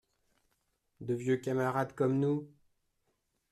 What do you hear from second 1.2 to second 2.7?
camarades comme nous!…